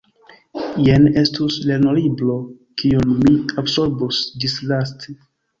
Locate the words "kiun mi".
2.83-3.37